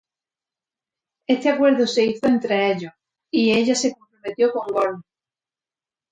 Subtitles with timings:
[1.27, 2.91] Este acuerdo se hizo entre ellos,
[3.29, 5.03] y ella se comprometió con Gorm.